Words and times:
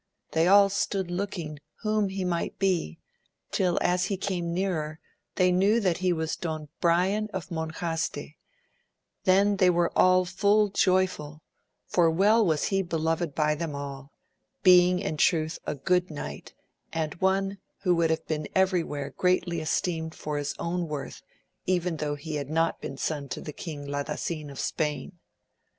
They 0.31 0.47
all 0.47 0.69
stood 0.69 1.11
looking 1.11 1.59
whom 1.83 2.09
he 2.09 2.25
might 2.25 2.57
be, 2.57 2.97
till 3.51 3.77
as 3.83 4.05
he 4.05 4.17
came 4.17 4.51
nearer 4.51 4.99
they 5.35 5.51
knew 5.51 5.79
that 5.79 5.99
he 5.99 6.11
was 6.11 6.35
Don 6.35 6.69
Brian 6.79 7.29
of 7.35 7.51
Monjaste, 7.51 8.33
then 9.25 9.57
were 9.71 9.91
they 9.93 9.93
all 10.01 10.25
full 10.25 10.69
joyful, 10.69 11.43
for 11.85 12.09
well 12.09 12.43
was 12.43 12.63
he 12.69 12.81
beloved 12.81 13.35
by 13.35 13.53
them 13.53 13.75
all, 13.75 14.11
being 14.63 14.97
in 14.97 15.17
truth 15.17 15.59
a 15.67 15.75
good 15.75 16.09
knight, 16.09 16.55
and 16.91 17.13
one 17.21 17.59
who 17.81 17.93
would 17.93 18.09
have 18.09 18.25
been 18.25 18.47
every 18.55 18.83
where 18.83 19.11
greatly 19.11 19.59
esteemed 19.61 20.15
for 20.15 20.39
his 20.39 20.55
own 20.57 20.87
worth 20.87 21.21
even 21.67 21.97
though 21.97 22.15
he 22.15 22.37
had 22.37 22.49
not 22.49 22.81
been 22.81 22.97
son 22.97 23.29
to 23.29 23.43
King 23.53 23.85
Ladasin 23.85 24.49
of 24.49 24.59
Spain. 24.59 25.19